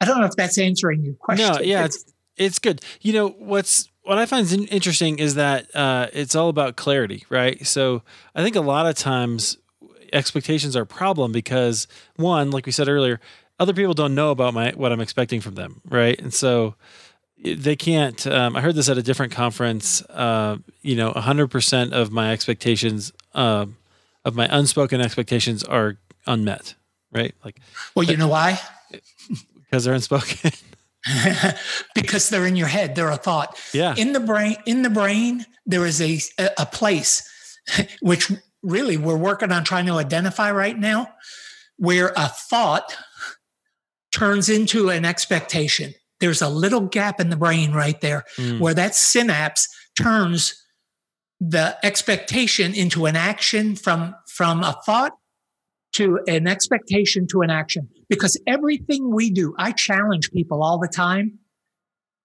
[0.00, 1.52] I don't know if that's answering your question.
[1.52, 2.04] No, yeah, it's,
[2.36, 2.80] it's good.
[3.00, 7.66] You know, what's, what I find interesting is that uh, it's all about clarity, right?
[7.66, 8.02] So
[8.34, 9.56] I think a lot of times
[10.12, 13.18] expectations are a problem because one, like we said earlier,
[13.58, 16.18] other people don't know about my what I'm expecting from them, right?
[16.20, 16.74] And so
[17.42, 18.26] they can't.
[18.26, 20.02] Um, I heard this at a different conference.
[20.02, 23.66] Uh, you know, 100% of my expectations, uh,
[24.24, 26.74] of my unspoken expectations, are unmet,
[27.12, 27.34] right?
[27.44, 27.58] Like,
[27.94, 28.60] well, you know why?
[29.70, 30.52] Because they're unspoken.
[31.94, 32.94] because they're in your head.
[32.94, 33.58] They're a thought.
[33.72, 33.94] Yeah.
[33.96, 36.20] In the brain, in the brain, there is a
[36.58, 37.28] a place
[38.00, 38.30] which
[38.62, 41.08] really we're working on trying to identify right now
[41.76, 42.96] where a thought
[44.12, 45.92] turns into an expectation.
[46.20, 48.60] There's a little gap in the brain right there mm.
[48.60, 49.68] where that synapse
[50.00, 50.54] turns
[51.40, 55.12] the expectation into an action from, from a thought
[55.94, 57.88] to an expectation to an action.
[58.08, 61.38] Because everything we do, I challenge people all the time.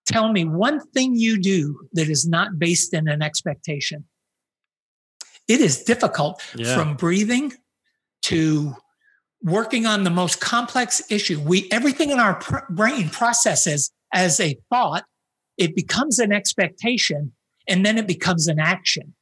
[0.05, 4.05] Tell me one thing you do that is not based in an expectation
[5.49, 6.75] it is difficult yeah.
[6.75, 7.51] from breathing
[8.21, 8.75] to
[9.41, 11.39] working on the most complex issue.
[11.39, 15.05] We everything in our pr- brain processes as a thought,
[15.57, 17.33] it becomes an expectation,
[17.67, 19.15] and then it becomes an action.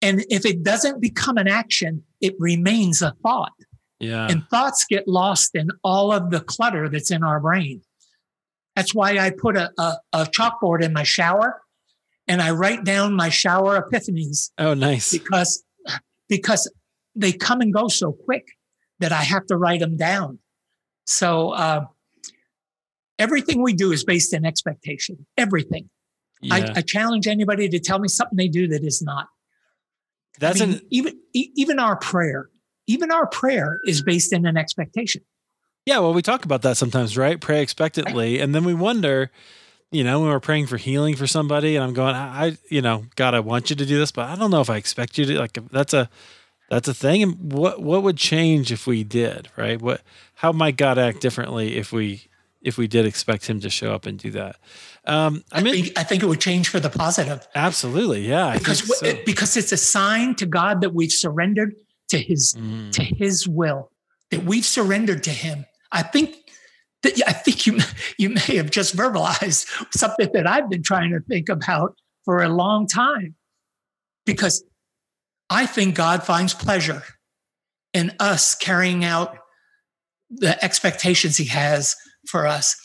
[0.00, 3.52] And if it doesn't become an action, it remains a thought.
[4.02, 4.26] Yeah.
[4.28, 7.82] And thoughts get lost in all of the clutter that's in our brain.
[8.74, 11.62] That's why I put a, a, a chalkboard in my shower
[12.26, 14.50] and I write down my shower epiphanies.
[14.58, 15.12] Oh, nice.
[15.12, 15.62] Because
[16.28, 16.70] because
[17.14, 18.48] they come and go so quick
[18.98, 20.40] that I have to write them down.
[21.04, 21.84] So uh,
[23.20, 25.26] everything we do is based in expectation.
[25.36, 25.90] Everything.
[26.40, 26.54] Yeah.
[26.54, 29.28] I, I, challenge anybody to tell me something they do that is not.
[30.40, 32.48] That's I mean, an- even even our prayer.
[32.86, 35.22] Even our prayer is based in an expectation.
[35.86, 37.40] Yeah, well, we talk about that sometimes, right?
[37.40, 38.42] Pray expectantly, right.
[38.42, 39.30] and then we wonder
[39.92, 43.04] you know, when we're praying for healing for somebody, and I'm going, I, you know,
[43.14, 45.26] God, I want you to do this, but I don't know if I expect you
[45.26, 45.38] to.
[45.38, 46.08] Like, that's a,
[46.70, 47.22] that's a thing.
[47.22, 49.80] And what, what would change if we did, right?
[49.80, 50.00] What,
[50.36, 52.24] how might God act differently if we,
[52.62, 54.56] if we did expect Him to show up and do that?
[55.04, 57.46] Um, I, I mean, think, I think it would change for the positive.
[57.54, 58.56] Absolutely, yeah.
[58.56, 59.04] Because so.
[59.04, 61.74] it, because it's a sign to God that we've surrendered
[62.12, 62.92] to His mm.
[62.92, 63.90] to His will,
[64.30, 65.66] that we've surrendered to Him.
[65.90, 66.36] I think
[67.02, 67.78] that I think you
[68.18, 72.48] you may have just verbalized something that I've been trying to think about for a
[72.48, 73.34] long time,
[74.24, 74.62] because
[75.50, 77.02] I think God finds pleasure
[77.92, 79.36] in us carrying out
[80.30, 81.96] the expectations He has
[82.28, 82.76] for us.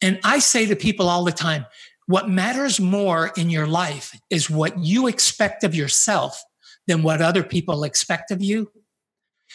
[0.00, 1.66] And I say to people all the time,
[2.06, 6.42] what matters more in your life is what you expect of yourself
[6.86, 8.70] than what other people expect of you.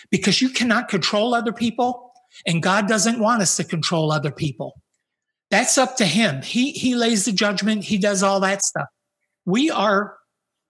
[0.10, 2.12] Because you cannot control other people
[2.46, 4.82] and God doesn't want us to control other people.
[5.50, 6.42] That's up to him.
[6.42, 8.88] He he lays the judgment, he does all that stuff.
[9.46, 10.16] We are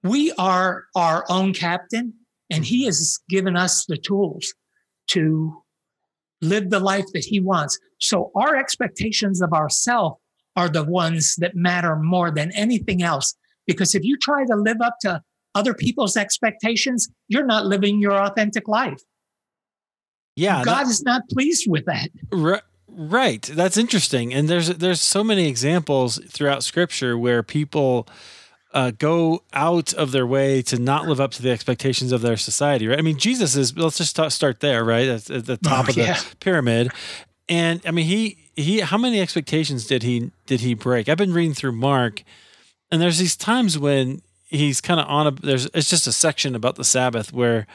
[0.03, 2.13] we are our own captain
[2.49, 4.53] and he has given us the tools
[5.07, 5.61] to
[6.41, 7.79] live the life that he wants.
[7.99, 10.17] So our expectations of ourselves
[10.55, 13.35] are the ones that matter more than anything else.
[13.67, 15.21] Because if you try to live up to
[15.53, 19.01] other people's expectations, you're not living your authentic life.
[20.35, 20.63] Yeah.
[20.63, 22.09] God that, is not pleased with that.
[22.31, 22.61] Right.
[22.93, 23.41] Right.
[23.43, 24.33] That's interesting.
[24.33, 28.05] And there's there's so many examples throughout scripture where people
[28.73, 32.37] uh, go out of their way to not live up to the expectations of their
[32.37, 32.99] society, right?
[32.99, 33.75] I mean, Jesus is.
[33.77, 35.07] Let's just start there, right?
[35.07, 36.19] At, at the top oh, of the yeah.
[36.39, 36.91] pyramid,
[37.49, 38.79] and I mean, he he.
[38.79, 41.09] How many expectations did he did he break?
[41.09, 42.23] I've been reading through Mark,
[42.91, 45.31] and there's these times when he's kind of on a.
[45.31, 47.67] There's it's just a section about the Sabbath where,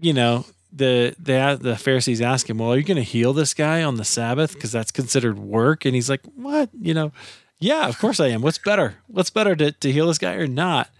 [0.00, 3.54] you know, the the the Pharisees ask him, "Well, are you going to heal this
[3.54, 6.70] guy on the Sabbath because that's considered work?" And he's like, "What?
[6.78, 7.12] You know."
[7.60, 8.42] Yeah, of course I am.
[8.42, 8.96] What's better?
[9.06, 10.90] What's better to, to heal this guy or not?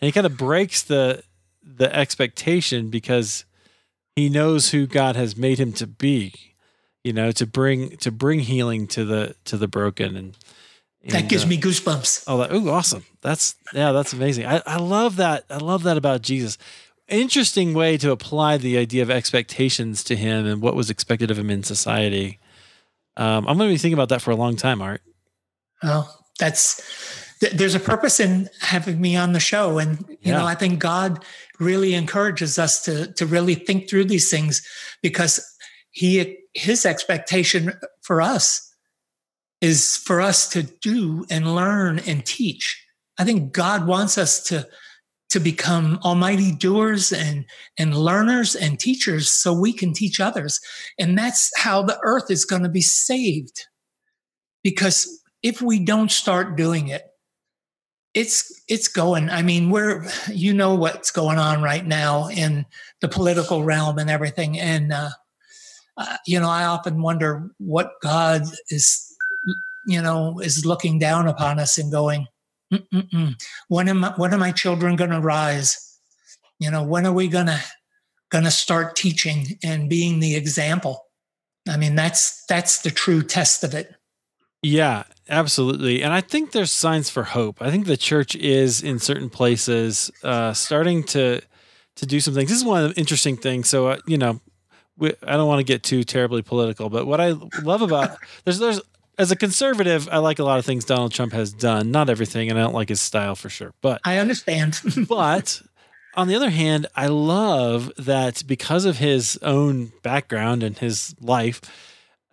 [0.00, 1.24] And he kind of breaks the
[1.62, 3.44] the expectation because
[4.14, 6.32] he knows who God has made him to be,
[7.02, 10.36] you know, to bring to bring healing to the to the broken and,
[11.02, 12.24] and that gives uh, me goosebumps.
[12.26, 13.04] Oh, that, oh, awesome!
[13.20, 14.46] That's yeah, that's amazing.
[14.46, 15.44] I, I love that.
[15.50, 16.56] I love that about Jesus.
[17.08, 21.38] Interesting way to apply the idea of expectations to him and what was expected of
[21.38, 22.38] him in society.
[23.16, 25.02] Um, I'm going to be thinking about that for a long time, Art.
[25.82, 26.80] Well, that's
[27.52, 30.38] there's a purpose in having me on the show, and you yeah.
[30.38, 31.24] know I think God
[31.60, 34.66] really encourages us to to really think through these things
[35.02, 35.44] because
[35.90, 38.72] he his expectation for us
[39.60, 42.82] is for us to do and learn and teach.
[43.18, 44.66] I think God wants us to
[45.34, 47.44] to become almighty doers and
[47.76, 50.60] and learners and teachers so we can teach others.
[50.96, 53.66] And that's how the earth is going to be saved.
[54.62, 55.08] Because
[55.42, 57.02] if we don't start doing it,
[58.14, 59.28] it's it's going.
[59.28, 62.64] I mean, we're you know what's going on right now in
[63.00, 65.10] the political realm and everything, and uh,
[65.96, 69.04] uh, you know, I often wonder what God is,
[69.84, 72.28] you know, is looking down upon us and going,
[72.72, 73.34] Mm-mm-mm.
[73.68, 75.98] when am I, when are my children going to rise?
[76.58, 77.60] You know, when are we gonna
[78.30, 81.04] gonna start teaching and being the example?
[81.68, 83.94] I mean, that's that's the true test of it.
[84.62, 86.02] Yeah, absolutely.
[86.02, 87.60] And I think there's signs for hope.
[87.60, 91.40] I think the church is in certain places uh, starting to
[91.96, 92.48] to do some things.
[92.48, 93.68] This is one of the interesting things.
[93.68, 94.40] So uh, you know,
[94.96, 98.58] we, I don't want to get too terribly political, but what I love about there's
[98.58, 98.80] there's
[99.18, 101.90] as a conservative, I like a lot of things Donald Trump has done.
[101.90, 103.72] Not everything, and I don't like his style for sure.
[103.80, 104.80] But I understand.
[105.08, 105.62] but
[106.14, 111.60] on the other hand, I love that because of his own background and his life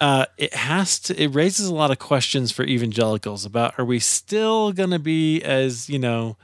[0.02, 4.00] uh, it has to it raises a lot of questions for evangelicals about are we
[4.00, 6.36] still going to be as you know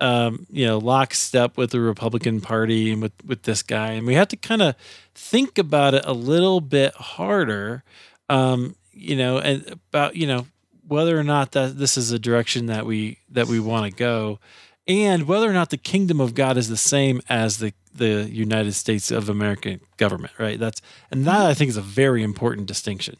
[0.00, 4.14] um, you know lockstep with the Republican Party and with with this guy, and we
[4.14, 4.74] have to kind of
[5.14, 7.84] think about it a little bit harder,
[8.28, 10.46] um, you know, and about you know
[10.86, 14.38] whether or not that this is a direction that we that we want to go,
[14.86, 18.72] and whether or not the kingdom of God is the same as the the United
[18.72, 20.58] States of American government, right?
[20.58, 20.80] That's
[21.10, 23.16] and that I think is a very important distinction.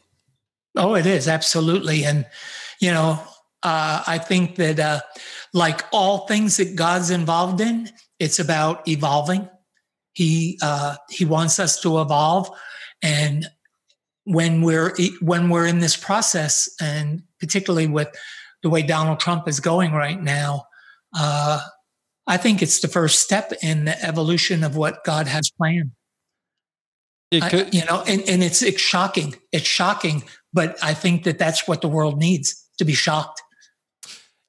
[0.77, 2.27] Oh, it is absolutely, and
[2.81, 3.21] you know,
[3.63, 5.01] uh, I think that uh,
[5.53, 9.49] like all things that God's involved in, it's about evolving.
[10.13, 12.51] He uh, he wants us to evolve,
[13.03, 13.47] and
[14.25, 18.09] when we're when we're in this process, and particularly with
[18.63, 20.65] the way Donald Trump is going right now,
[21.17, 21.61] uh,
[22.27, 25.93] I think it's the first step in the evolution of what God has planned.
[27.33, 29.35] I, you know, and, and it's it's shocking.
[29.53, 30.23] It's shocking,
[30.53, 33.43] but I think that that's what the world needs to be shocked.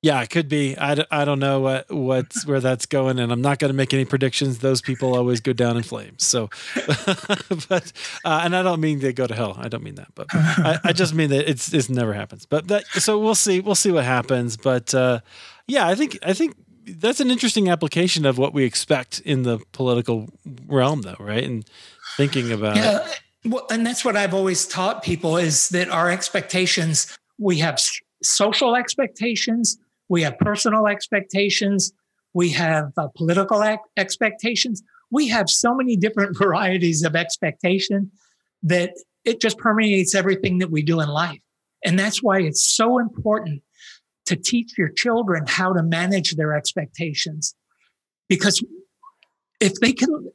[0.06, 0.78] Yeah, it could be.
[0.78, 3.92] I, I don't know what what's where that's going, and I'm not going to make
[3.92, 4.60] any predictions.
[4.60, 6.24] Those people always go down in flames.
[6.24, 6.52] So,
[7.68, 7.92] but
[8.24, 9.58] uh, and I don't mean they go to hell.
[9.60, 12.46] I don't mean that, but I, I just mean that it's it never happens.
[12.46, 13.62] But that so we'll see.
[13.62, 14.58] We'll see what happens.
[14.58, 15.22] But uh,
[15.66, 19.58] yeah, I think I think that's an interesting application of what we expect in the
[19.72, 20.30] political
[20.68, 21.44] realm, though, right?
[21.44, 21.68] And
[22.16, 23.08] thinking about yeah.
[23.44, 27.80] Well, and that's what I've always taught people is that our expectations, we have
[28.22, 29.80] social expectations,
[30.10, 31.92] we have personal expectations,
[32.36, 33.64] we have uh, political
[33.96, 34.84] expectations.
[35.10, 38.12] We have so many different varieties of expectation
[38.62, 38.92] that
[39.24, 41.40] it just permeates everything that we do in life.
[41.84, 43.62] And that's why it's so important
[44.26, 47.56] to teach your children how to manage their expectations.
[48.28, 48.64] Because
[49.62, 50.30] if they can,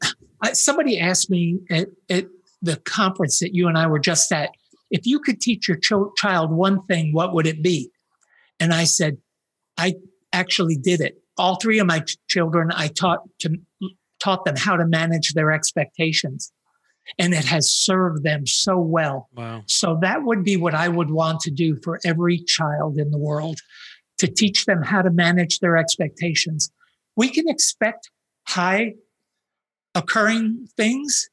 [0.52, 2.26] somebody asked me at, at
[2.62, 4.50] the conference that you and I were just at,
[4.90, 7.90] if you could teach your ch- child one thing, what would it be?
[8.58, 9.18] And I said,
[9.80, 9.94] I
[10.32, 11.22] actually did it.
[11.38, 13.56] All three of my children, I taught to
[14.22, 16.52] taught them how to manage their expectations.
[17.18, 19.28] And it has served them so well.
[19.34, 19.62] Wow.
[19.66, 23.18] So that would be what I would want to do for every child in the
[23.18, 23.60] world
[24.18, 26.70] to teach them how to manage their expectations.
[27.16, 28.10] We can expect
[28.46, 28.94] high
[29.94, 31.30] occurring things,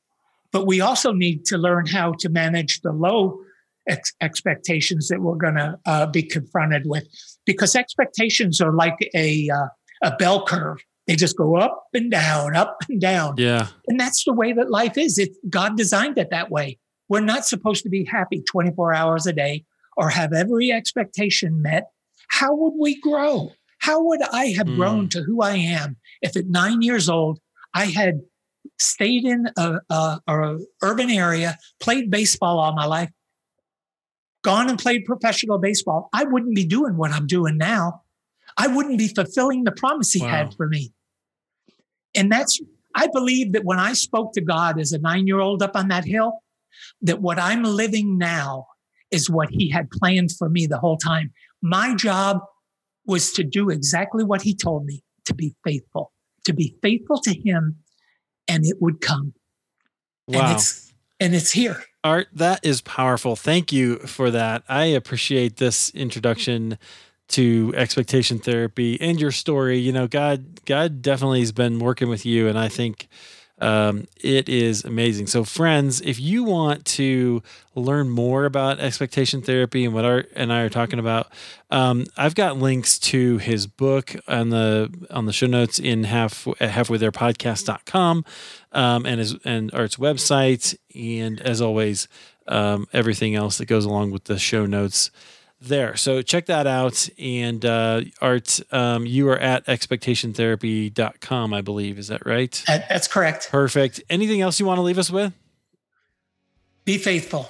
[0.51, 3.41] but we also need to learn how to manage the low
[3.87, 7.07] ex- expectations that we're going to uh, be confronted with
[7.45, 9.67] because expectations are like a, uh,
[10.03, 10.77] a bell curve.
[11.07, 13.35] They just go up and down, up and down.
[13.37, 13.67] Yeah.
[13.87, 15.17] And that's the way that life is.
[15.17, 16.79] It, God designed it that way.
[17.09, 19.63] We're not supposed to be happy 24 hours a day
[19.95, 21.89] or have every expectation met.
[22.27, 23.51] How would we grow?
[23.79, 24.75] How would I have mm.
[24.75, 27.39] grown to who I am if at nine years old
[27.73, 28.21] I had
[28.79, 33.09] stayed in a, a, a urban area, played baseball all my life,
[34.47, 36.07] gone and played professional baseball?
[36.13, 38.03] I wouldn't be doing what I'm doing now.
[38.55, 40.29] I wouldn't be fulfilling the promise He wow.
[40.29, 40.93] had for me.
[42.15, 42.61] And that's,
[42.95, 45.89] I believe that when I spoke to God as a nine year old up on
[45.89, 46.39] that hill,
[47.01, 48.67] that what I'm living now
[49.11, 51.33] is what he had planned for me the whole time.
[51.61, 52.39] My job
[53.05, 56.13] was to do exactly what he told me to be faithful,
[56.45, 57.77] to be faithful to him,
[58.47, 59.33] and it would come.
[60.27, 60.39] Wow.
[60.41, 61.83] And it's, and it's here.
[62.03, 63.35] Art, that is powerful.
[63.35, 64.63] Thank you for that.
[64.69, 66.77] I appreciate this introduction
[67.29, 69.77] to expectation therapy and your story.
[69.77, 73.07] You know, God, God definitely has been working with you, and I think
[73.59, 75.27] um, it is amazing.
[75.27, 77.41] So, friends, if you want to
[77.73, 81.31] learn more about expectation therapy and what Art and I are talking about,
[81.71, 86.47] um, I've got links to his book on the on the show notes in half
[86.59, 88.25] at halfwaytherepodcast.com
[88.73, 92.07] um, and his and Art's website, and as always,
[92.47, 95.09] um, everything else that goes along with the show notes
[95.59, 95.95] there.
[95.95, 97.09] So check that out.
[97.19, 101.97] And uh, Art, um, you are at expectationtherapy.com, I believe.
[101.97, 102.63] Is that right?
[102.67, 103.49] That's correct.
[103.49, 104.01] Perfect.
[104.09, 105.33] Anything else you want to leave us with?
[106.85, 107.49] Be faithful.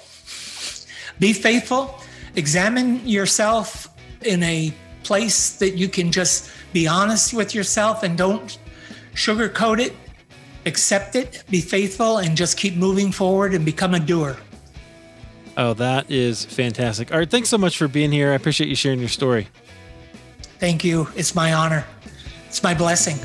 [1.19, 1.99] Be faithful.
[2.35, 3.89] Examine yourself
[4.21, 8.57] in a place that you can just be honest with yourself and don't
[9.13, 9.95] sugarcoat it.
[10.65, 14.37] Accept it, be faithful, and just keep moving forward and become a doer.
[15.57, 17.11] Oh, that is fantastic.
[17.11, 18.31] All right, thanks so much for being here.
[18.31, 19.47] I appreciate you sharing your story.
[20.59, 21.07] Thank you.
[21.15, 21.83] It's my honor.
[22.47, 23.17] It's my blessing.